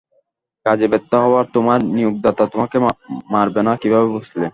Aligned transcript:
কাজে 0.65 0.85
ব্যর্থ 0.91 1.11
হওয়ায় 1.23 1.47
তোমার 1.55 1.79
নিয়োগদাতা 1.95 2.43
তোমাকে 2.53 2.77
মারবে 3.33 3.61
না 3.67 3.73
কীভাবে 3.81 4.07
বুঝলে? 4.13 4.47